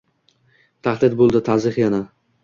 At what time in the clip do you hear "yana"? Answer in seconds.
1.83-2.01